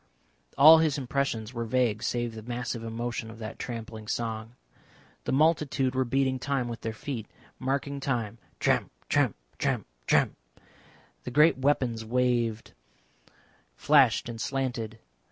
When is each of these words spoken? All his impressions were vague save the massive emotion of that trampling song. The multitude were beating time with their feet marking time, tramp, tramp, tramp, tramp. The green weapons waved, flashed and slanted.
All 0.57 0.79
his 0.79 0.97
impressions 0.97 1.53
were 1.53 1.63
vague 1.63 2.01
save 2.01 2.33
the 2.33 2.41
massive 2.41 2.83
emotion 2.83 3.29
of 3.29 3.37
that 3.37 3.59
trampling 3.59 4.07
song. 4.07 4.55
The 5.25 5.31
multitude 5.31 5.93
were 5.93 6.05
beating 6.05 6.39
time 6.39 6.67
with 6.67 6.81
their 6.81 6.91
feet 6.91 7.27
marking 7.59 7.99
time, 7.99 8.39
tramp, 8.59 8.89
tramp, 9.09 9.35
tramp, 9.59 9.85
tramp. 10.07 10.35
The 11.23 11.29
green 11.29 11.61
weapons 11.61 12.03
waved, 12.03 12.73
flashed 13.75 14.27
and 14.27 14.41
slanted. 14.41 14.97